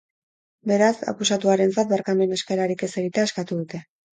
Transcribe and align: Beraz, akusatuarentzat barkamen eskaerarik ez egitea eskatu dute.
Beraz, 0.69 0.93
akusatuarentzat 1.11 1.91
barkamen 1.93 2.35
eskaerarik 2.39 2.85
ez 2.89 2.93
egitea 3.05 3.31
eskatu 3.31 3.63
dute. 3.63 3.87